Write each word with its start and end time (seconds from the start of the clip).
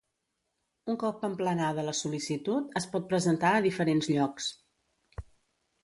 Un 0.93 0.97
cop 1.03 1.25
emplenada 1.29 1.85
la 1.89 1.95
sol·licitud, 2.01 2.73
es 2.83 2.89
pot 2.95 3.07
presentar 3.13 3.55
a 3.55 3.63
diferents 3.69 4.13
llocs. 4.17 4.53